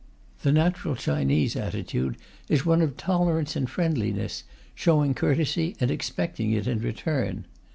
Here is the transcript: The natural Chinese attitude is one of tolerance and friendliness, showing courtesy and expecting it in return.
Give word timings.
The 0.41 0.51
natural 0.51 0.95
Chinese 0.95 1.55
attitude 1.55 2.17
is 2.49 2.65
one 2.65 2.81
of 2.81 2.97
tolerance 2.97 3.55
and 3.55 3.69
friendliness, 3.69 4.43
showing 4.73 5.13
courtesy 5.13 5.75
and 5.79 5.91
expecting 5.91 6.51
it 6.53 6.65
in 6.65 6.79
return. 6.79 7.45